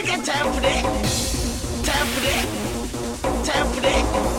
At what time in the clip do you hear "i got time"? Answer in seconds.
0.00-0.52